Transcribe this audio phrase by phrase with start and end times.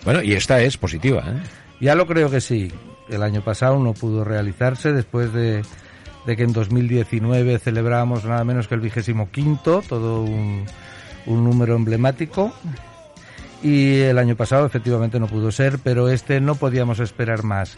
[0.05, 1.43] Bueno, y esta es positiva, ¿eh?
[1.81, 2.73] Ya lo creo que sí.
[3.09, 5.63] El año pasado no pudo realizarse después de,
[6.27, 10.65] de que en 2019 celebrábamos nada menos que el vigésimo quinto, todo un,
[11.27, 12.53] un número emblemático.
[13.62, 17.77] Y el año pasado efectivamente no pudo ser, pero este no podíamos esperar más.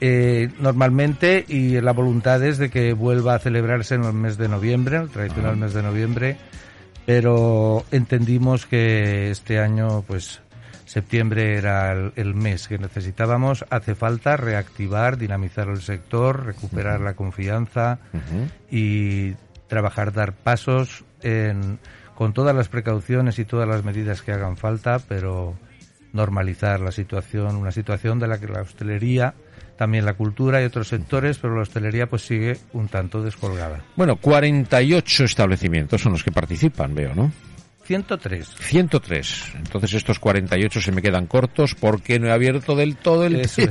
[0.00, 4.48] Eh, normalmente, y la voluntad es de que vuelva a celebrarse en el mes de
[4.48, 6.36] noviembre, el tradicional mes de noviembre,
[7.06, 10.42] pero entendimos que este año, pues,
[10.84, 13.64] septiembre era el, el mes que necesitábamos.
[13.70, 17.98] Hace falta reactivar, dinamizar el sector, recuperar la confianza
[18.70, 19.34] y
[19.66, 21.78] trabajar, dar pasos en,
[22.14, 25.54] con todas las precauciones y todas las medidas que hagan falta, pero
[26.12, 29.34] normalizar la situación, una situación de la que la hostelería,
[29.76, 33.84] también la cultura y otros sectores, pero la hostelería pues sigue un tanto descolgada.
[33.96, 37.32] Bueno, 48 establecimientos son los que participan, veo, ¿no?
[37.86, 38.48] 103.
[38.58, 39.44] 103.
[39.56, 43.62] Entonces estos 48 se me quedan cortos porque no he abierto del todo el Eso.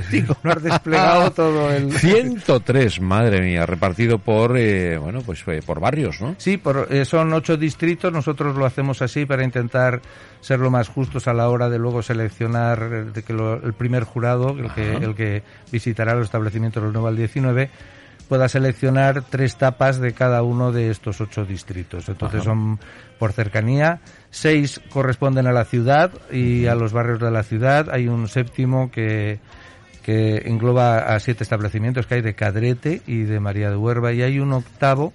[0.44, 1.92] No has desplegado todo el...
[1.92, 6.36] 103, madre mía, repartido por, eh, bueno, pues eh, por barrios, ¿no?
[6.38, 8.12] Sí, por- eh, son ocho distritos.
[8.12, 10.02] Nosotros lo hacemos así para intentar
[10.42, 13.74] ser lo más justos a la hora de luego seleccionar eh, de que lo- el
[13.74, 17.70] primer jurado, el que, el que visitará los establecimientos del 9 al 19,
[18.26, 22.10] pueda seleccionar tres tapas de cada uno de estos ocho distritos.
[22.10, 22.50] Entonces Ajá.
[22.50, 22.80] son
[23.18, 24.00] por cercanía.
[24.30, 27.90] Seis corresponden a la ciudad y a los barrios de la ciudad.
[27.92, 29.40] Hay un séptimo que
[30.06, 34.22] que engloba a siete establecimientos que hay de Cadrete y de María de Huerva y
[34.22, 35.14] hay un octavo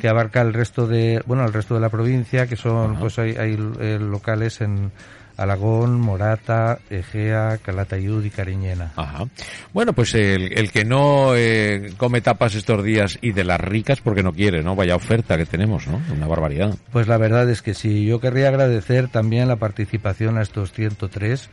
[0.00, 3.34] que abarca el resto de bueno el resto de la provincia que son pues hay,
[3.36, 4.92] hay eh, locales en
[5.36, 8.92] Alagón, Morata, Egea, Calatayud y Cariñena.
[8.96, 9.24] Ajá.
[9.72, 14.00] Bueno, pues el, el que no eh, come tapas estos días y de las ricas
[14.00, 14.76] porque no quiere, ¿no?
[14.76, 16.00] Vaya oferta que tenemos, ¿no?
[16.14, 16.74] Una barbaridad.
[16.92, 21.48] Pues la verdad es que sí, yo querría agradecer también la participación a estos 103.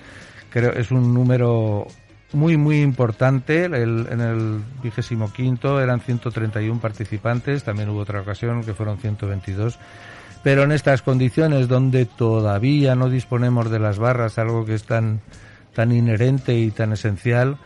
[0.52, 1.88] Creo es un número
[2.34, 3.66] muy muy importante.
[3.66, 9.80] El- en el vigésimo quinto eran 131 participantes, también hubo otra ocasión que fueron 122.
[10.44, 15.22] Pero en estas condiciones donde todavía no disponemos de las barras, algo que es tan
[15.74, 17.58] tan inherente y tan esencial,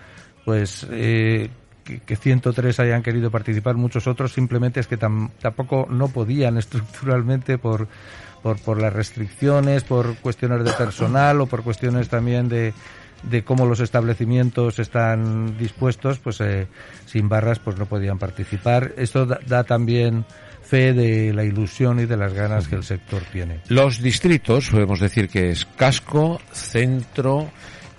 [0.46, 1.50] pues eh,
[1.84, 6.58] que, que 103 hayan querido participar, muchos otros simplemente es que tam- tampoco no podían
[6.58, 7.88] estructuralmente por,
[8.44, 12.74] por, por las restricciones, por cuestiones de personal o por cuestiones también de,
[13.24, 16.68] de cómo los establecimientos están dispuestos, pues eh,
[17.06, 18.92] sin barras pues no podían participar.
[18.98, 20.26] Esto da, da también
[20.64, 23.60] fe de la ilusión y de las ganas que el sector tiene.
[23.68, 27.52] Los distritos, podemos decir que es Casco, Centro,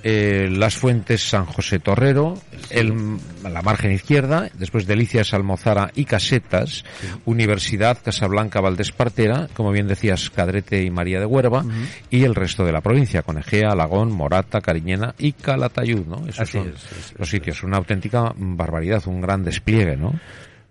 [0.07, 2.37] eh, Las Fuentes San José Torrero,
[2.69, 6.85] el, la margen izquierda, después Delicias Almozara y Casetas,
[7.25, 11.65] Universidad Casablanca Valdespartera, como bien decías, Cadrete y María de Huerva,
[12.11, 16.27] y el resto de la provincia, Conejea, Alagón, Morata, Cariñena y Calatayud, ¿no?
[16.27, 20.13] Esos Así son es, es- los sitios, una auténtica barbaridad, un gran despliegue, ¿no?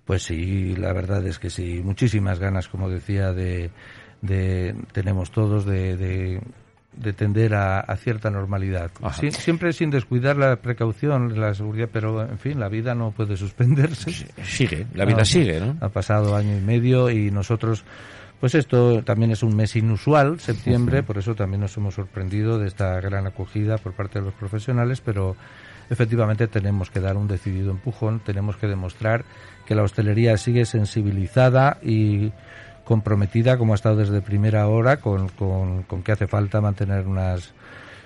[0.06, 3.72] Pues sí, la verdad es que sí, muchísimas ganas, como decía, de,
[4.22, 6.42] de tenemos todos de, de,
[6.98, 8.92] de tender a, a cierta normalidad.
[9.32, 14.12] Siempre sin descuidar la precaución, la seguridad, pero en fin, la vida no puede suspenderse.
[14.44, 15.78] Sigue, la vida sigue, ¿no?
[15.80, 17.86] Ha pasado año y medio y nosotros,
[18.42, 22.68] pues esto también es un mes inusual, septiembre, por eso también nos hemos sorprendido de
[22.68, 25.38] esta gran acogida por parte de los profesionales, pero
[25.90, 29.24] efectivamente tenemos que dar un decidido empujón, tenemos que demostrar
[29.66, 32.32] que la hostelería sigue sensibilizada y
[32.84, 37.54] comprometida, como ha estado desde primera hora, con, con, con que hace falta mantener unas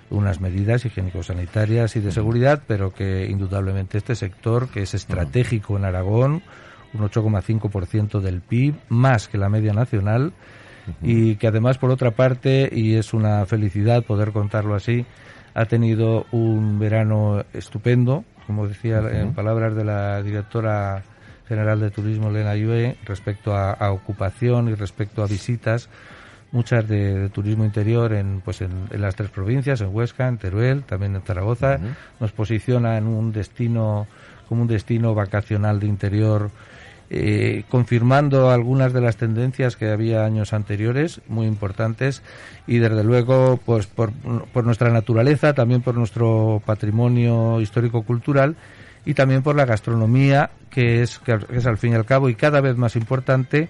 [0.10, 5.86] unas medidas higiénico-sanitarias y de seguridad, pero que indudablemente este sector, que es estratégico en
[5.86, 6.44] Aragón,
[6.94, 10.34] un 8,5% del PIB, más que la media nacional,
[11.02, 15.06] y que además, por otra parte, y es una felicidad poder contarlo así,
[15.54, 21.04] ha tenido un verano estupendo, como decía en palabras de la directora
[21.48, 25.90] general de turismo, Elena Yue, respecto a, a ocupación y respecto a visitas,
[26.52, 30.38] muchas de, de turismo interior en pues en, en las tres provincias, en Huesca, en
[30.38, 31.80] Teruel, también en Zaragoza,
[32.20, 34.08] nos posiciona en un destino
[34.48, 36.52] como un destino vacacional de interior
[37.10, 42.22] eh, confirmando algunas de las tendencias que había años anteriores, muy importantes,
[42.66, 48.58] y desde luego, pues por, por nuestra naturaleza, también por nuestro patrimonio histórico-cultural
[49.08, 52.36] y también por la gastronomía, que es, que es al fin y al cabo y
[52.36, 53.70] cada vez más importante,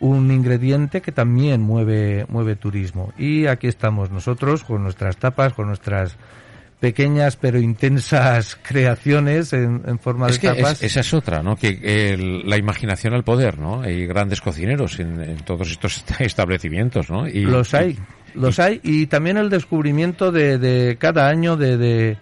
[0.00, 3.12] un ingrediente que también mueve, mueve turismo.
[3.16, 6.16] Y aquí estamos nosotros con nuestras tapas, con nuestras
[6.80, 10.72] pequeñas pero intensas creaciones en, en forma Es de que tapas.
[10.82, 11.56] es- esa es otra, ¿no?
[11.56, 11.78] Que
[12.12, 13.80] el- la imaginación al poder, ¿no?
[13.82, 17.26] Hay grandes cocineros en, en todos estos est- establecimientos, ¿no?
[17.28, 17.98] Y, los hay,
[18.34, 22.18] los hay y también el descubrimiento de, de cada año de, de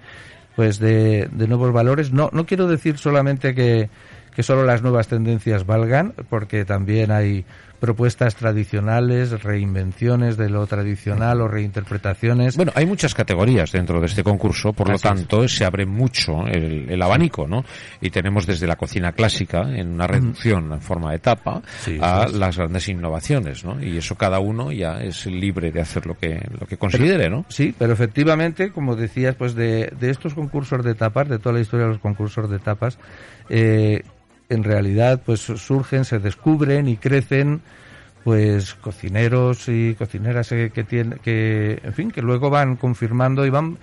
[0.57, 2.13] pues de, de nuevos valores.
[2.13, 3.89] No no quiero decir solamente que
[4.35, 7.45] que solo las nuevas tendencias valgan, porque también hay
[7.83, 12.57] propuestas tradicionales, reinvenciones de lo tradicional o reinterpretaciones.
[12.57, 16.89] Bueno, hay muchas categorías dentro de este concurso, por lo tanto se abre mucho el,
[16.89, 17.65] el abanico, ¿no?
[18.01, 22.29] Y tenemos desde la cocina clásica, en una reducción en forma de tapa, Sí, a
[22.29, 23.83] las grandes innovaciones, ¿no?
[23.83, 27.47] Y eso cada uno ya es libre de hacer lo que, lo que considere, ¿no?
[27.49, 31.61] Sí, pero efectivamente, como decías, pues de, de estos concursos de tapas, de toda la
[31.61, 32.97] historia de los concursos de tapas,
[33.51, 34.05] eh,
[34.53, 37.61] en realidad pues surgen, se descubren y crecen
[38.25, 43.51] pues cocineros y cocineras eh, que tienen que en fin que luego van confirmando y
[43.51, 43.79] van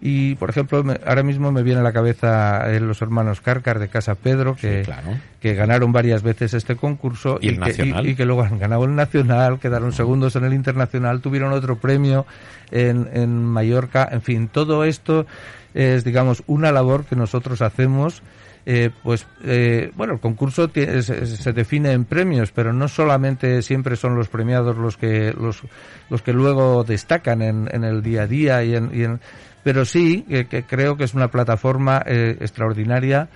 [0.00, 3.78] y por ejemplo me- ahora mismo me viene a la cabeza eh, los hermanos Cárcar
[3.80, 5.08] de Casa Pedro que, Sí, claro.
[5.40, 8.06] que ganaron varias veces este concurso Y el que, nacional.
[8.06, 12.24] y que luego han ganado el nacional, quedaron segundos en el internacional, tuvieron otro premio
[12.70, 15.26] en, en Mallorca, en fin, todo esto
[15.74, 18.22] es, digamos, una labor que nosotros hacemos.
[18.66, 23.96] Eh, pues eh, bueno, el concurso tie- se, define en premios, pero no solamente siempre
[23.96, 25.62] son los premiados los que los,
[26.10, 29.20] los que luego destacan en, en el día a día y en, y en-
[29.62, 33.28] pero sí que, creo que es una plataforma eh, extraordinaria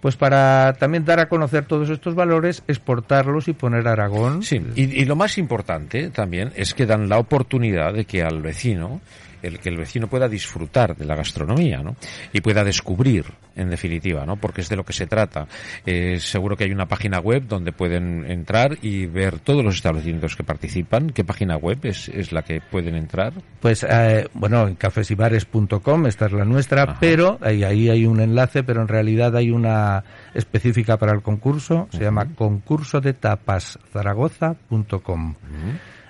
[0.00, 4.44] pues para también dar a conocer todos estos valores, exportarlos y poner a Aragón.
[4.76, 9.00] Y, y lo más importante también es que dan la oportunidad de que al vecino,
[9.42, 11.96] el que el vecino pueda disfrutar de la gastronomía, ¿no?
[12.32, 13.24] Y pueda descubrir,
[13.56, 14.36] en definitiva, ¿no?
[14.36, 15.46] Porque es de lo que se trata.
[15.86, 20.36] Eh, seguro que hay una página web donde pueden entrar y ver todos los establecimientos
[20.36, 21.10] que participan.
[21.10, 23.32] ¿Qué página web es, es la que pueden entrar?
[23.60, 26.96] Pues eh, bueno, en cafesibares.com, esta es la nuestra, Ajá.
[27.00, 30.04] pero ahí, ahí hay un enlace, pero en realidad hay una
[30.34, 35.34] específica para el concurso, se llama concurso de tapaszaragoza.com.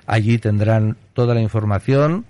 [0.06, 2.24] Allí tendrán toda la información.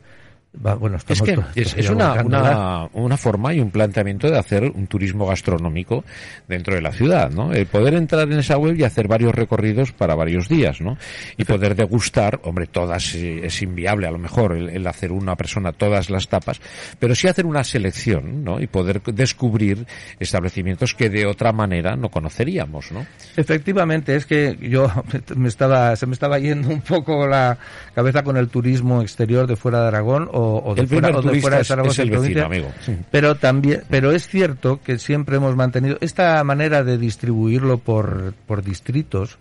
[0.64, 4.86] Va- bueno, Es que es, una, una, una forma y un planteamiento de hacer un
[4.86, 6.04] turismo gastronómico
[6.48, 7.52] dentro de la ciudad, ¿no?
[7.52, 10.96] El poder entrar en esa web y hacer varios recorridos para varios días, ¿no?
[11.36, 15.36] Y poder degustar, hombre, todas eh, es inviable a lo mejor el, el hacer una
[15.36, 16.60] persona todas las tapas,
[16.98, 18.58] pero sí hacer una selección, ¿no?
[18.60, 19.86] Y poder descubrir
[20.18, 23.06] establecimientos que de otra manera no conoceríamos, ¿no?
[23.36, 24.90] Efectivamente, es que yo
[25.36, 27.58] me estaba, se me estaba yendo un poco la
[27.94, 31.22] cabeza con el turismo exterior de fuera de Aragón o, o de El fuera, o
[31.22, 32.68] de fuera Zaragoza el vecino, amigo.
[32.80, 32.96] Sí.
[33.10, 38.62] Pero también, pero es cierto que siempre hemos mantenido esta manera de distribuirlo por, por
[38.62, 39.38] distritos.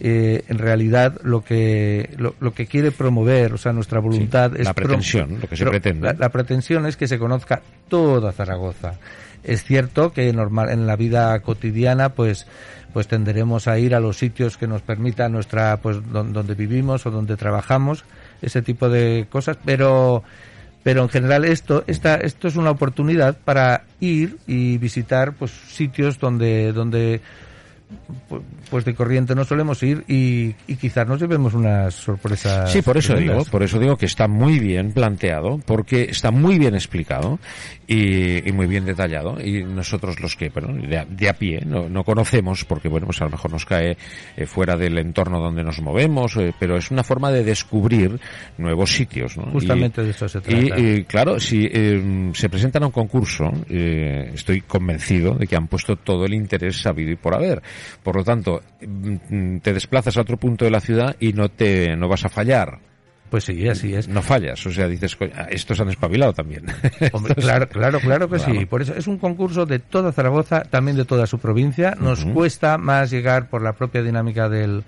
[0.00, 4.64] eh, en realidad lo que lo, lo, que quiere promover, o sea, nuestra voluntad es
[4.64, 6.06] la pretensión, lo que se pretende.
[6.06, 8.94] La, la, pretensión es que se conozca toda Zaragoza.
[9.44, 12.46] Es cierto que normal en la vida cotidiana, pues
[12.92, 17.10] pues tenderemos a ir a los sitios que nos permita nuestra pues donde vivimos o
[17.10, 18.04] donde trabajamos
[18.42, 20.22] ese tipo de cosas pero
[20.82, 26.18] pero en general esto esta, esto es una oportunidad para ir y visitar pues sitios
[26.18, 27.20] donde donde
[28.70, 32.70] pues de corriente no solemos ir y, y quizás nos llevemos unas sorpresas.
[32.70, 36.58] Sí, por eso digo, por eso digo que está muy bien planteado, porque está muy
[36.58, 37.38] bien explicado
[37.86, 42.04] y, y muy bien detallado y nosotros los que, bueno, de a, pie no, no,
[42.04, 43.96] conocemos, porque bueno, pues a lo mejor nos cae
[44.36, 48.20] eh, fuera del entorno donde nos movemos, eh, pero es una forma de descubrir
[48.58, 49.44] nuevos sitios, ¿no?
[49.50, 50.78] Justamente de eso se trata.
[50.78, 55.96] Y, claro, si eh, se presentan a un concurso, estoy convencido de que han puesto
[55.96, 57.62] todo el interés sabido y por haber.
[58.02, 61.96] Por lo tanto, mm, te desplazas a otro punto de la ciudad y no te
[61.96, 62.78] no vas a fallar.
[63.30, 64.08] Pues sí, así es.
[64.08, 65.16] No fallas, o sea, dices,
[65.50, 66.64] estos han espabilado también.
[67.12, 68.64] Hombre, claro, claro, claro que sí.
[68.64, 71.94] Por eso es un concurso de toda Zaragoza, también de toda su provincia.
[72.00, 74.82] Nos cuesta más llegar por la propia dinámica del,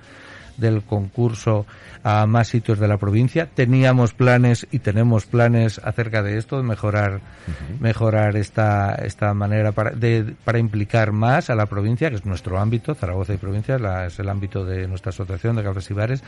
[0.61, 1.67] del concurso
[2.03, 3.47] a más sitios de la provincia.
[3.47, 7.21] Teníamos planes y tenemos planes acerca de esto, de mejorar,
[7.81, 12.59] mejorar esta, esta manera para, de, para implicar más a la provincia, que es nuestro
[12.59, 16.23] ámbito, Zaragoza y provincia, la, es el ámbito de nuestra asociación de Cabras y Bares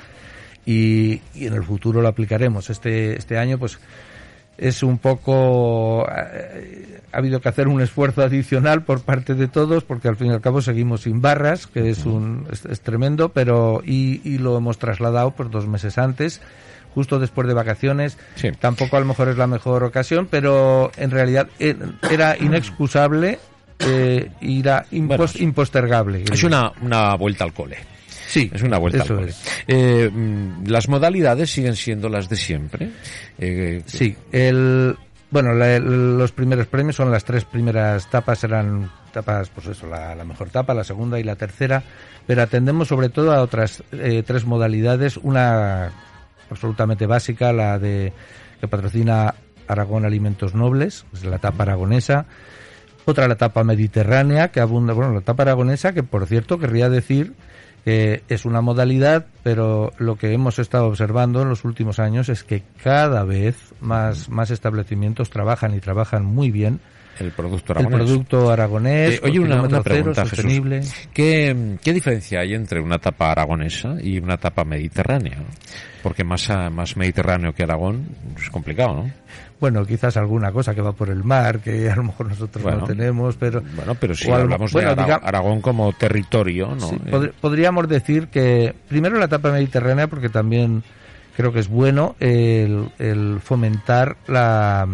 [0.64, 2.70] y, y en el futuro lo aplicaremos.
[2.70, 3.78] Este, este año, pues,
[4.62, 9.82] es un poco eh, ha habido que hacer un esfuerzo adicional por parte de todos
[9.82, 13.82] porque al fin y al cabo seguimos sin barras que es un es, tremendo pero
[13.84, 16.40] y, y, lo hemos trasladado por dos meses antes
[16.94, 18.18] justo después de vacaciones.
[18.36, 18.50] Sí.
[18.52, 21.76] tampoco a lo mejor es la mejor ocasión pero en realidad eh,
[22.08, 23.40] era inexcusable
[23.80, 26.24] eh, era impos, bueno, impostergable.
[26.32, 27.78] es una, una vuelta al cole
[28.32, 29.42] Sí, es una vuelta eso al es.
[29.68, 30.10] eh,
[30.64, 32.88] las modalidades siguen siendo las de siempre.
[33.38, 34.96] Eh, sí, el
[35.30, 40.14] bueno, la, los primeros premios son las tres primeras tapas eran tapas, pues eso, la,
[40.14, 41.82] la, mejor tapa, la segunda y la tercera,
[42.26, 45.92] pero atendemos sobre todo a otras eh, tres modalidades, una
[46.48, 48.14] absolutamente básica, la de
[48.62, 49.34] que patrocina
[49.68, 52.24] Aragón Alimentos Nobles, es la tapa aragonesa.
[53.04, 57.34] Otra la tapa mediterránea, que abunda, bueno, la tapa aragonesa, que por cierto querría decir
[57.84, 62.44] que es una modalidad, pero lo que hemos estado observando en los últimos años es
[62.44, 66.80] que cada vez más, más establecimientos trabajan y trabajan muy bien
[67.18, 68.00] el producto aragonés.
[68.00, 70.78] El producto aragonés, eh, oye, una, una pregunta, sostenible.
[70.82, 71.08] Jesús.
[71.12, 75.38] ¿Qué, ¿Qué diferencia hay entre una tapa aragonesa y una tapa mediterránea?
[76.02, 79.10] Porque más, más mediterráneo que Aragón es complicado, ¿no?
[79.60, 82.78] Bueno, quizás alguna cosa que va por el mar, que a lo mejor nosotros bueno,
[82.80, 83.62] no tenemos, pero...
[83.76, 86.88] Bueno, pero si algo- hablamos bueno, de Ara- digamos- Aragón como territorio, ¿no?
[86.88, 90.82] Sí, Eh, pod- podríamos decir que primero la etapa mediterránea porque también
[91.36, 94.88] creo que es bueno el, el fomentar la,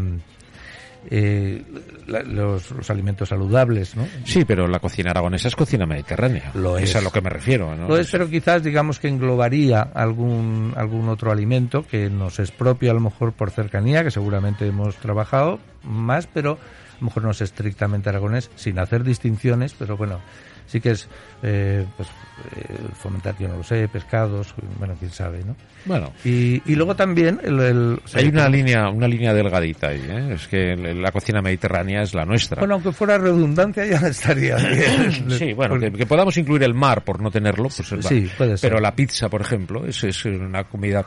[1.10, 1.62] eh,
[2.06, 4.06] la- los, los alimentos saludables, ¿no?
[4.24, 6.50] Sí, pero la cocina aragonesa es cocina mediterránea.
[6.54, 6.94] Lo es.
[6.96, 7.88] a lo que me refiero, ¿no?
[7.88, 12.90] Lo es, pero quizás digamos que englobaría algún algún otro alimento que nos es propio
[12.90, 17.30] a lo mejor por cercanía, que seguramente hemos trabajado más, pero a lo mejor no
[17.30, 20.20] es estrictamente aragonés, sin hacer distinciones, pero bueno,
[20.68, 21.08] sí que es
[21.42, 22.08] eh, pues
[22.54, 25.56] eh, fomentar, yo no lo sé, pescados, bueno, quién sabe, ¿no?
[25.86, 29.88] Bueno, Y, y luego también el, el- o sea, hay una línea, una línea delgadita
[29.88, 30.34] ahí, ¿eh?
[30.34, 32.60] Es que la cocina mediterránea es la nuestra.
[32.60, 35.30] Bueno, aunque fuera redundancia ya estaría bien.
[35.32, 37.88] Sí, bueno, Porque- que, que podamos incluir el mar por no tenerlo, pues.
[38.06, 38.70] Sí, puede ser.
[38.70, 41.04] Pero la pizza, por ejemplo, es, es una comida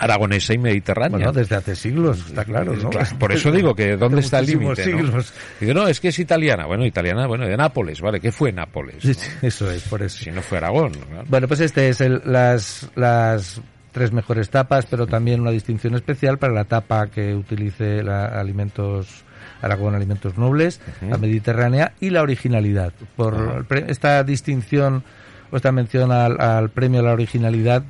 [0.00, 1.18] aragonesa y mediterránea.
[1.18, 2.90] Bueno, desde hace siglos, está claro, ¿no?
[2.90, 4.86] Claro, Por eso digo que dónde está el límite.
[4.86, 4.98] ¿no?
[4.98, 5.34] siglos.
[5.60, 6.66] Digo, no, es que es italiana.
[6.66, 8.18] Bueno, italiana, bueno, de Nápoles, ¿vale?
[8.18, 9.04] ¿Qué fue Nápoles?
[9.04, 9.10] No?
[9.46, 10.24] eso es, por eso.
[10.24, 10.92] Si no fue Aragón.
[11.28, 13.60] Bueno, pues este es el, las, las
[13.92, 19.24] tres mejores tapas, pero también una distinción especial para la tapa que utilice la alimentos
[19.60, 22.94] Aragón Alimentos Nobles, la Mediterránea y la originalidad.
[23.16, 25.04] Por esta distinción
[25.50, 27.82] o esta mención al, al premio a la originalidad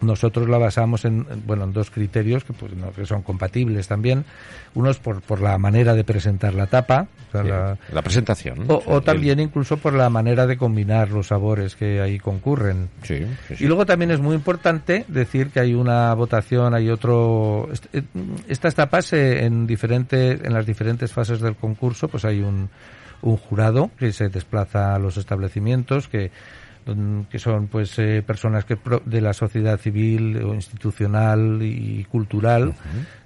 [0.00, 3.86] nosotros la basamos en, en, bueno en dos criterios que pues no, que son compatibles
[3.88, 4.24] también
[4.74, 8.64] uno es por, por la manera de presentar la tapa o sea, la- La presentación.
[8.68, 12.88] o, o El- también incluso por la manera de combinar los sabores que ahí concurren
[13.02, 17.68] Sí, sí, y luego también es muy importante decir que hay una votación, hay otro.
[17.92, 18.02] eh,
[18.48, 22.68] Estas tapas eh, en diferentes, en las diferentes fases del concurso, pues hay un,
[23.22, 26.30] un jurado que se desplaza a los establecimientos, que
[27.30, 32.74] que son pues eh, personas que de la sociedad civil o institucional y cultural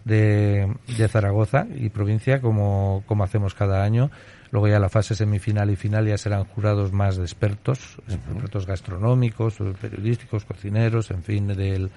[0.05, 4.11] de, de, Zaragoza y provincia como, como hacemos cada año.
[4.51, 9.57] Luego ya la fase semifinal y final ya serán jurados más de expertos expertos gastronómicos
[9.81, 11.91] periodísticos cocineros en fin del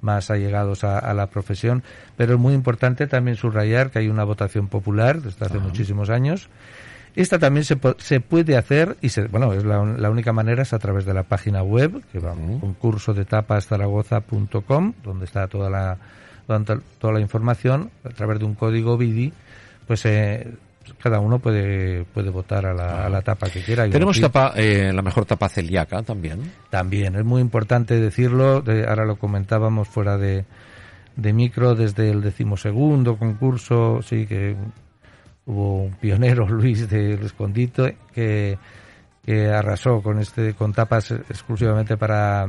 [0.00, 1.82] más allegados a, la profesión.
[2.16, 6.48] Pero es muy importante también subrayar que hay una votación popular desde hace muchísimos años
[7.14, 10.78] esta también se, se puede hacer, y se, bueno, es la, única manera es a
[10.78, 15.96] través de la página web, que va, uh concurso de tapaszaragoza.com, donde está toda la,
[16.98, 19.32] toda la información, a través de un código BIDI,
[19.86, 20.54] pues eh,
[20.98, 23.88] cada uno puede puede votar a la, a la tapa que quiera.
[23.88, 26.52] Tenemos tapa, eh, la mejor tapa celíaca también.
[26.70, 30.44] También, es muy importante decirlo, de, ahora lo comentábamos fuera de,
[31.16, 34.56] de micro, desde el decimosegundo concurso, sí, que
[35.46, 38.58] hubo un pionero, Luis del Escondito, que,
[39.24, 42.48] que arrasó con este con tapas exclusivamente para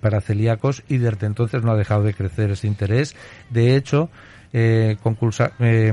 [0.00, 3.14] para celíacos y desde entonces no ha dejado de crecer ese interés.
[3.50, 4.08] De hecho,
[4.52, 5.92] eh, concursa, eh,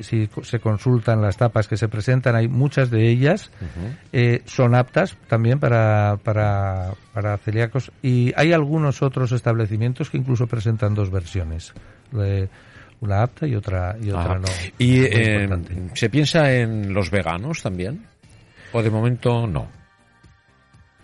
[0.00, 3.52] si se consultan las tapas que se presentan, hay muchas de ellas
[4.12, 10.48] eh, son aptas también para, para, para celíacos y hay algunos otros establecimientos que incluso
[10.48, 11.72] presentan dos versiones
[13.04, 14.48] una apta y otra y otra no.
[14.78, 15.48] ¿Y eh,
[15.94, 18.06] se piensa en los veganos también?
[18.72, 19.68] ¿O de momento no?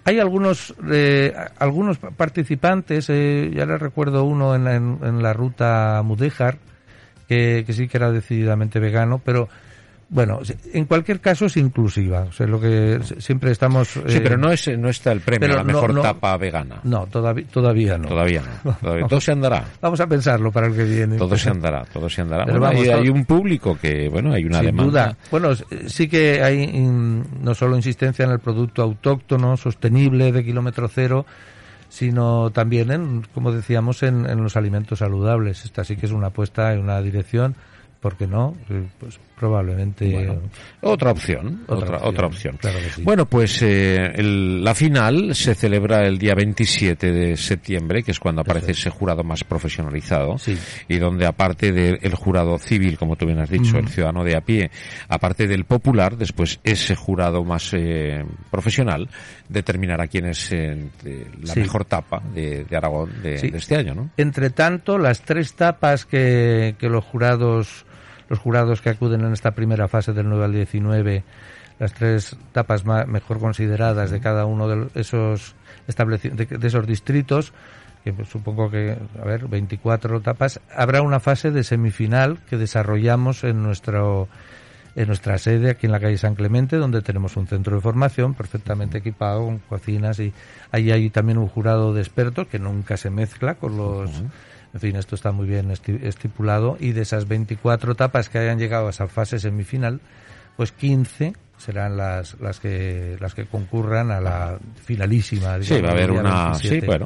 [0.04, 6.58] Hay algunos eh, algunos participantes, eh, ya les recuerdo uno en, en, la ruta Mudéjar,
[7.28, 9.48] que, que sí que era decididamente vegano, pero
[10.12, 10.40] bueno,
[10.72, 12.22] en cualquier caso es inclusiva.
[12.22, 13.90] O sea, lo que siempre estamos.
[13.90, 16.80] Sí, pero eh, no es no está el premio a la mejor tapa vegana.
[16.82, 18.08] No, todavía todavía no.
[18.08, 19.06] Todavía no.
[19.06, 19.64] Todo se andará.
[19.80, 21.16] Vamos a pensarlo para el que viene.
[21.16, 22.44] Todo se andará, todo se andará.
[22.44, 25.06] Pero hay, un público que, bueno, hay una sin demanda.
[25.06, 25.16] Duda.
[25.30, 25.50] Bueno,
[25.86, 31.24] sí que hay no solo insistencia en el producto autóctono, sostenible, de kilómetro cero,
[31.88, 35.64] sino también en, como decíamos, en, en los alimentos saludables.
[35.64, 37.54] Esta sí que es una apuesta en una dirección
[38.00, 38.54] ¿por qué no?
[38.98, 40.38] Pues probablemente
[40.82, 42.58] otra opción, otra, otra opción.
[43.02, 48.42] Bueno, pues eh, la final se celebra el día 27 de septiembre, que es cuando
[48.42, 50.36] aparece ese jurado más profesionalizado
[50.88, 54.42] y donde aparte del jurado civil, como tú bien has dicho, el ciudadano de a
[54.42, 54.70] pie,
[55.08, 59.08] aparte del popular, después ese jurado más eh, profesional
[59.48, 60.90] determinará quién es eh,
[61.42, 64.10] la mejor tapa de, Aragón de, este año, ¿no?
[64.18, 67.86] Entre tanto, las tres tapas que, que los jurados
[68.30, 71.24] los jurados que acuden en esta primera fase del 9 al 19,
[71.78, 75.54] las tres etapas mejor consideradas de cada uno de esos
[75.86, 77.52] de, de esos distritos,
[78.04, 83.44] que pues, supongo que, a ver, 24 etapas, habrá una fase de semifinal que desarrollamos
[83.44, 84.28] en nuestro
[84.96, 88.34] en nuestra sede aquí en la calle San Clemente, donde tenemos un centro de formación
[88.34, 90.32] perfectamente equipado con cocinas y
[90.72, 94.10] ahí hay también un jurado de expertos que nunca se mezcla con los
[94.72, 98.86] en fin, esto está muy bien estipulado y de esas 24 etapas que hayan llegado
[98.86, 100.00] a esa fase semifinal,
[100.56, 105.62] pues 15 serán las las que las que concurran a la finalísima.
[105.62, 107.04] sí, va a haber una, sí, bueno,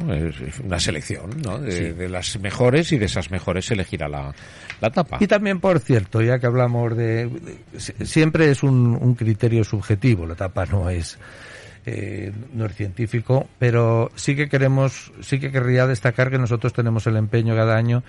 [0.62, 1.58] una selección ¿no?
[1.58, 4.32] De, las mejores y de esas mejores se elegirá la,
[4.80, 5.16] la etapa.
[5.20, 7.28] Y también, por cierto, ya que hablamos de,
[7.76, 11.18] siempre es un, un criterio subjetivo, la etapa no es
[11.86, 17.06] eh, no es científico, pero sí que queremos, sí que querría destacar que nosotros tenemos
[17.06, 18.02] el empeño cada año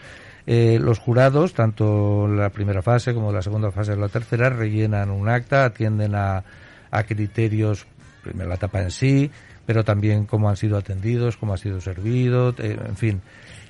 [0.47, 5.09] eh, los jurados, tanto la primera fase como la segunda fase o la tercera, rellenan
[5.09, 6.43] un acta, atienden a,
[6.91, 7.87] a criterios,
[8.21, 9.31] primero la etapa en sí,
[9.65, 13.21] pero también cómo han sido atendidos, cómo ha sido servido, eh, en fin.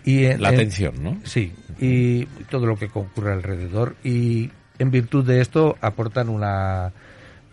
[0.04, 1.18] Y la atención, ¿no?
[1.24, 3.96] Sí, y todo lo que concurre alrededor.
[4.04, 6.92] Y en virtud de esto aportan una,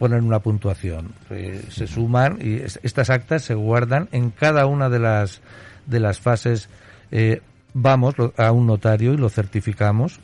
[0.03, 1.12] ponen una puntuación.
[1.31, 5.43] Eh, se suman y estas actas se guardan en cada una de las,
[5.87, 6.69] de las fases.
[7.12, 7.41] Eh,
[7.73, 10.19] vamos a un notario y lo certificamos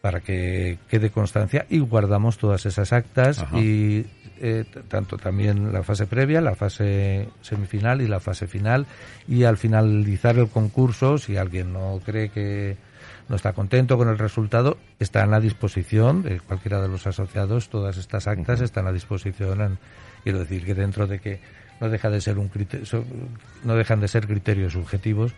[0.00, 4.06] para que quede constancia y guardamos todas esas actas y
[4.40, 8.86] eh, tanto también la fase previa, la fase semifinal y la fase final
[9.28, 12.76] y al finalizar el concurso, si alguien no cree que
[13.30, 17.68] no está contento con el resultado, está en la disposición de cualquiera de los asociados,
[17.68, 19.78] todas estas actas están a disposición,
[20.24, 21.40] quiero decir que dentro de que
[21.80, 22.84] no deja de ser un criterio,
[23.62, 25.32] no dejan de ser criterios subjetivos,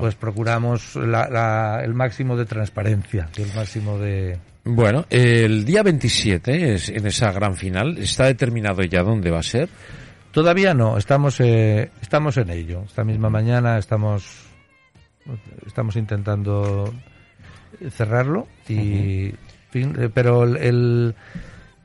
[0.00, 7.06] pues procuramos el máximo de transparencia, el máximo de bueno, el día 27 es en
[7.06, 9.68] esa gran final, ¿está determinado ya dónde va a ser?
[10.32, 12.82] Todavía no, estamos eh, estamos en ello.
[12.84, 14.46] Esta misma mañana estamos
[15.66, 16.92] estamos intentando
[17.90, 19.32] cerrarlo y
[19.70, 21.14] fin, eh, pero el,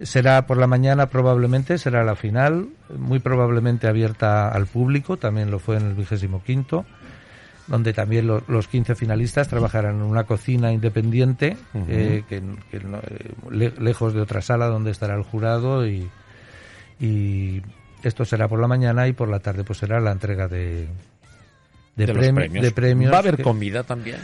[0.02, 5.60] Será por la mañana probablemente, será la final, muy probablemente abierta al público, también lo
[5.60, 6.86] fue en el vigésimo quinto,
[7.68, 11.56] donde también los 15 finalistas trabajarán en una cocina independiente,
[11.88, 16.10] eh, que, eh, lejos de otra sala donde estará el jurado y,
[17.00, 17.62] y
[18.02, 20.88] esto será por la mañana y por la tarde pues será la entrega de,
[21.96, 22.08] de,
[22.72, 23.14] premios.
[23.14, 24.18] ¿Va a haber comida también?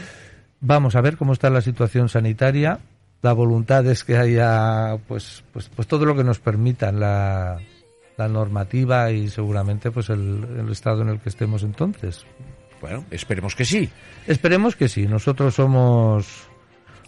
[0.60, 2.80] Vamos a ver cómo está la situación sanitaria.
[3.22, 7.58] La voluntad es que haya pues pues pues todo lo que nos permitan la,
[8.16, 12.24] la normativa y seguramente pues el, el estado en el que estemos entonces.
[12.80, 13.88] Bueno, esperemos que sí.
[14.26, 15.06] Esperemos que sí.
[15.06, 16.48] Nosotros somos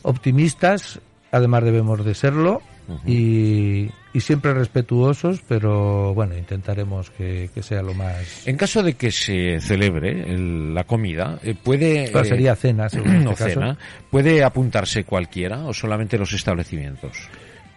[0.02, 2.62] optimistas, además debemos de serlo
[3.06, 8.46] y, siempre respetuosos, pero bueno, intentaremos que, sea lo más.
[8.46, 10.36] En caso de que se celebre
[10.72, 12.06] la comida, eh, puede.
[12.24, 13.78] sería cena, no este cena.
[14.10, 17.16] ¿Puede apuntarse cualquiera o solamente los establecimientos?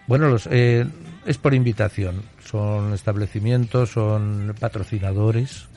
[0.07, 0.85] Bueno, los, eh,
[1.25, 2.23] es por invitación.
[2.43, 5.67] Son establecimientos, son patrocinadores,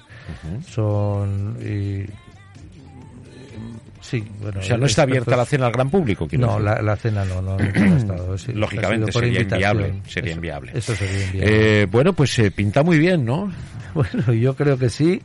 [0.67, 1.57] son
[4.07, 4.61] Sí, bueno.
[4.61, 6.29] O sea, no está abierta la cena al gran público.
[6.39, 8.37] No, la, cena no, no, ha estado.
[8.55, 10.73] Lógicamente sería inviable, sería eso, inviable.
[10.77, 11.83] Eso sería inviable.
[11.83, 13.53] Eh, bueno, pues se pinta muy bien, ¿no?
[13.95, 15.23] Bueno, yo creo que sí.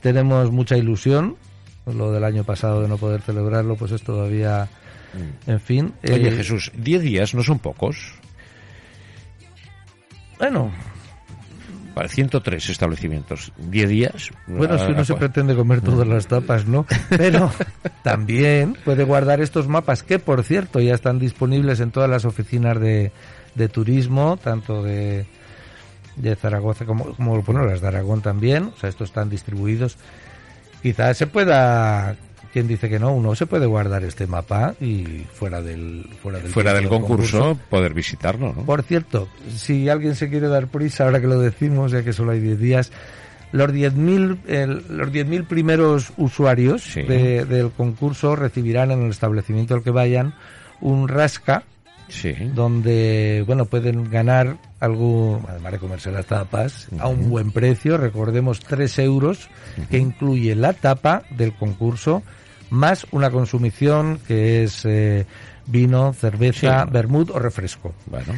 [0.00, 1.36] Tenemos mucha ilusión.
[1.86, 4.66] Lo del año pasado de no poder celebrarlo, pues es todavía.
[5.12, 5.50] Mm.
[5.50, 5.92] En fin.
[6.04, 8.14] Oye, eh, Jesús, 10 días no son pocos.
[10.38, 10.72] Bueno,
[12.06, 14.30] 103 establecimientos, 10 días.
[14.46, 16.86] Bueno, si no se pretende comer todas las tapas, ¿no?
[17.08, 17.50] Pero
[18.04, 22.78] también puede guardar estos mapas que, por cierto, ya están disponibles en todas las oficinas
[22.78, 23.10] de,
[23.54, 25.26] de turismo, tanto de,
[26.16, 28.72] de Zaragoza como, como bueno, las de Aragón también.
[28.74, 29.96] O sea, estos están distribuidos.
[30.82, 32.16] Quizás se pueda
[32.52, 36.50] quien dice que no, uno se puede guardar este mapa y fuera del fuera del,
[36.50, 38.64] fuera del concurso, poder visitarlo, ¿no?
[38.64, 42.32] Por cierto, si alguien se quiere dar prisa ahora que lo decimos, ya que solo
[42.32, 42.92] hay 10 días,
[43.52, 50.34] los 10.000 los 10.000 primeros usuarios del concurso recibirán en el establecimiento al que vayan
[50.80, 51.64] un rasca
[52.08, 52.34] sí.
[52.54, 58.60] donde bueno pueden ganar algo, además de comerse las tapas, a un buen precio, recordemos
[58.60, 59.48] 3 euros,
[59.90, 62.22] que incluye la tapa del concurso,
[62.70, 65.26] más una consumición que es eh,
[65.66, 67.94] vino, cerveza, vermut o refresco.
[68.06, 68.34] Bueno.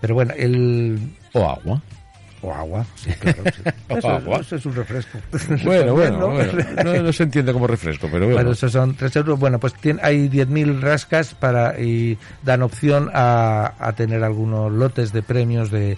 [0.00, 0.98] Pero bueno, el...
[1.32, 1.80] O agua.
[2.44, 3.42] O agua, sí, claro.
[3.88, 4.40] Eso, agua.
[4.40, 5.18] Eso es un refresco.
[5.64, 7.02] Bueno, bueno, bueno.
[7.02, 8.34] No, se entiende como refresco, pero bueno.
[8.34, 9.38] Bueno, esos son tres euros.
[9.38, 15.12] Bueno, pues tiene, hay 10.000 rascas para y dan opción a, a tener algunos lotes
[15.12, 15.96] de premios de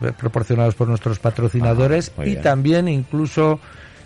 [0.00, 3.58] eh, proporcionados por nuestros patrocinadores y también incluso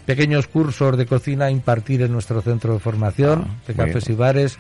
[0.07, 4.15] pequeños cursos de cocina a impartir en nuestro centro de formación ah, de cafés y
[4.15, 4.59] bares.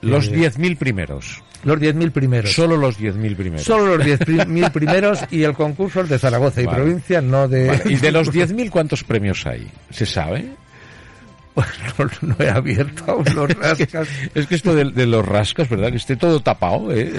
[0.00, 1.42] Los 10.000 primeros.
[1.64, 2.52] Los 10.000 primeros.
[2.52, 3.64] Solo los 10.000 primeros.
[3.64, 7.80] Solo los 10.000 primeros y el concurso es de Zaragoza y provincia, no de...
[7.86, 9.66] ¿Y de los 10.000 cuántos premios hay?
[9.90, 10.50] ¿Se sabe?
[11.96, 14.06] Pues no, he abierto aún los rascas.
[14.34, 15.90] es que esto de, los rascas, ¿verdad?
[15.90, 17.10] Que esté todo tapado, ¿eh?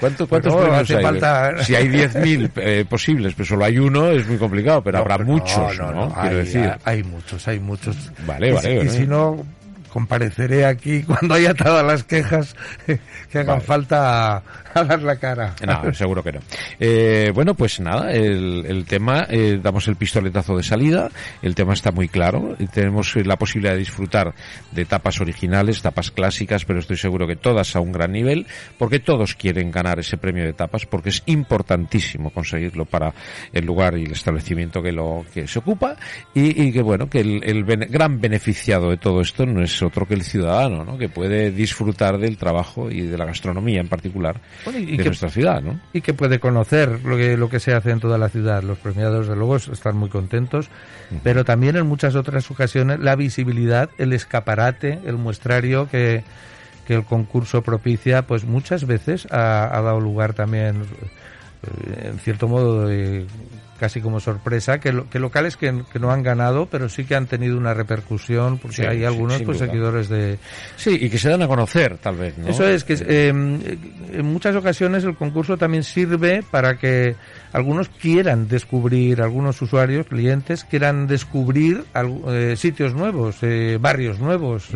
[0.00, 1.02] ¿Cuántos premios hay?
[1.02, 1.64] Falta...
[1.64, 5.78] Si hay 10.000 eh, posibles, pero solo hay uno, es muy complicado, pero habrá muchos,
[5.78, 6.12] ¿no?
[6.12, 6.72] Quiero hay, decir.
[6.84, 7.96] Hay muchos, hay muchos.
[8.26, 8.84] Vale, vale.
[8.84, 9.46] Y, si no,
[9.92, 14.42] compareceré aquí cuando haya todas las quejas que hagan falta
[14.74, 15.54] a, dar la cara.
[15.66, 16.40] No, seguro que no.
[16.78, 21.10] Eh, bueno, pues nada, el, el tema, eh, damos el pistoletazo de salida,
[21.42, 24.34] el tema está muy claro, tenemos la posibilidad de disfrutar
[24.70, 28.46] de tapas originales, tapas clásicas, pero estoy seguro que todas a un gran nivel,
[28.78, 33.14] porque todos quieren ganar ese premio de tapas, porque es importantísimo conseguirlo para
[33.52, 35.96] el lugar y el establecimiento que lo que se ocupa,
[36.34, 40.06] y, y que bueno, que el, el gran beneficiado de todo esto no es otro
[40.06, 40.98] que el ciudadano, ¿no?
[40.98, 45.62] que puede disfrutar del trabajo y de la gastronomía en particular y de nuestra ciudad.
[45.62, 45.80] ¿no?
[45.92, 48.62] Y que puede conocer lo que, lo que se hace en toda la ciudad.
[48.62, 50.68] Los premiados, de luego, están muy contentos,
[51.22, 56.24] pero también en muchas otras ocasiones la visibilidad, el escaparate, el muestrario que,
[56.86, 60.82] que el concurso propicia, pues muchas veces ha, ha dado lugar también
[61.62, 63.26] eh, en cierto modo de
[63.82, 67.58] casi como sorpresa que, que locales que, no han ganado, pero sí que han tenido
[67.58, 70.38] una repercusión, porque hay algunos pues, seguidores de...
[70.76, 72.46] Sí, y que se dan a conocer, tal vez, ¿no?
[72.46, 73.58] Eso es, que em,
[74.12, 77.16] en muchas ocasiones el concurso también sirve para que
[77.52, 81.82] algunos quieran descubrir, algunos usuarios, clientes, quieran descubrir
[82.28, 84.68] eh, sitios nuevos, eh, barrios nuevos.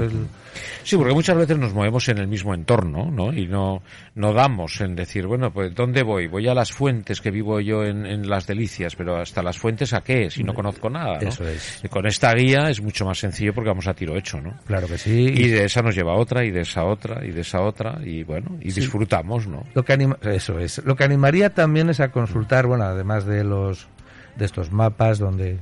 [0.82, 3.32] Sí, porque muchas veces nos movemos en el mismo entorno, ¿no?
[3.32, 3.82] Y no,
[4.14, 6.26] no damos en decir, bueno, pues ¿dónde voy?
[6.28, 9.92] Voy a las fuentes que vivo yo en, en Las Delicias pero hasta las fuentes
[9.92, 11.18] a qué, si no conozco nada.
[11.20, 11.28] ¿no?
[11.28, 11.84] Eso es.
[11.84, 14.54] Y con esta guía es mucho más sencillo porque vamos a tiro hecho, ¿no?
[14.66, 15.32] Claro que sí.
[15.34, 17.98] Y de esa nos lleva a otra, y de esa otra, y de esa otra,
[18.04, 19.64] y bueno, y disfrutamos, ¿no?
[19.74, 20.82] Lo que anima, eso es.
[20.84, 23.88] Lo que animaría también es a consultar, bueno, además de los
[24.36, 25.58] de estos mapas donde,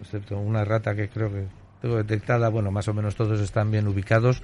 [0.00, 1.46] excepto una rata que creo que
[1.80, 4.42] tengo detectada, bueno, más o menos todos están bien ubicados,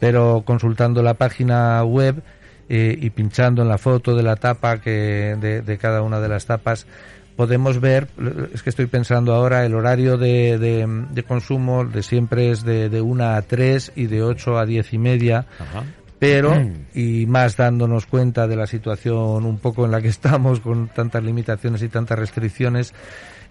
[0.00, 2.22] pero consultando la página web
[2.68, 6.28] eh, y pinchando en la foto de la tapa que de, de cada una de
[6.28, 6.86] las tapas
[7.36, 8.08] podemos ver,
[8.52, 12.88] es que estoy pensando ahora, el horario de, de, de consumo de siempre es de,
[12.88, 15.46] de 1 a 3 y de 8 a 10 y media.
[15.58, 15.84] Ajá.
[16.18, 16.72] Pero, Mm.
[16.94, 21.24] y más dándonos cuenta de la situación un poco en la que estamos, con tantas
[21.24, 22.94] limitaciones y tantas restricciones,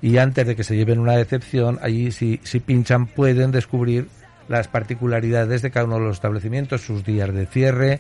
[0.02, 4.08] y antes de que se lleven una decepción, allí si, si pinchan pueden descubrir
[4.48, 8.00] las particularidades de cada uno de los establecimientos, sus días de cierre,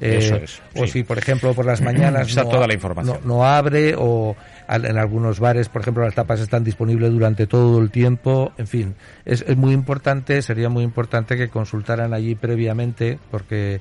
[0.00, 0.92] eh, eso es, o sí.
[0.92, 3.18] si por ejemplo por las mañanas Está no, toda la información.
[3.24, 4.36] no- no abre o
[4.68, 8.52] en algunos bares, por ejemplo, las tapas están disponibles durante todo el tiempo.
[8.58, 13.80] En fin, es, es muy importante, sería muy importante que consultaran allí previamente porque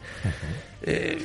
[0.84, 1.18] eh,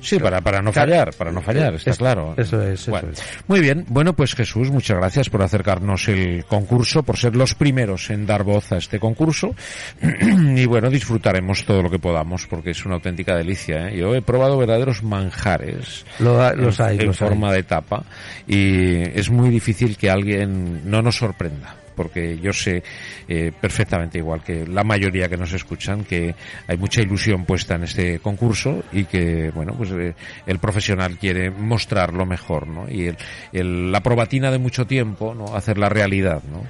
[0.00, 2.34] Sí, para, para no fallar, para no fallar, está Es- claro.
[2.36, 3.22] eso es, eso Bueno, es.
[3.48, 8.10] Muy bien, bueno, pues Jesús, muchas gracias por acercarnos el concurso, por ser los primeros
[8.10, 9.54] en dar voz a este concurso.
[10.56, 13.88] y bueno, disfrutaremos todo lo que podamos, porque es una auténtica delicia.
[13.88, 13.96] ¿eh?
[13.98, 16.04] Yo he probado verdaderos manjares.
[16.18, 17.28] Lo ha- los en, hay, en los hay.
[17.28, 18.04] forma de tapa
[18.46, 22.82] y es muy difícil que alguien no nos sorprenda porque yo sé
[23.28, 26.34] eh, perfectamente igual que la mayoría que nos escuchan que
[26.66, 30.14] hay mucha ilusión puesta en este concurso y que bueno pues eh,
[30.46, 33.16] el profesional quiere mostrar lo mejor no y el,
[33.52, 36.62] el- la probatina de mucho tiempo no hacer la realidad no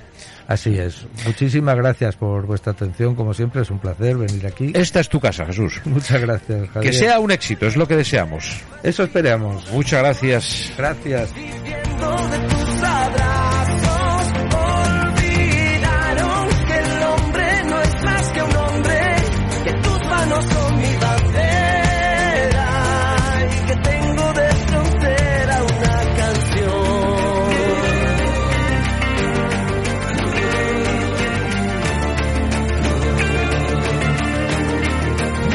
[0.49, 1.07] así es.
[1.27, 4.73] Muchísimas gracias por vuestra atención, como siempre es un placer venir aquí.
[4.75, 6.91] esta es tu casa Jesús Muchas gracias, Javier.
[6.93, 9.71] que sea un éxito es lo que deseamos Eso esperamos.
[9.73, 11.31] muchas gracias Gracias.